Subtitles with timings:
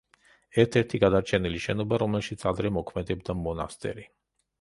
[0.61, 4.07] ერთ-ერთი გადარჩენილი შენობა, რომელშიც ადრე მოქმედებდა მონასტერი.